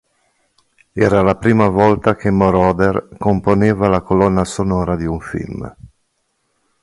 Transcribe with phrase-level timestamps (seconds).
[1.07, 5.75] Era la prima volta che Moroder componeva la colonna sonora di un film.